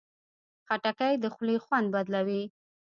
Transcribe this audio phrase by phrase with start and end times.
[0.67, 2.43] خټکی د خولې خوند بدلوي.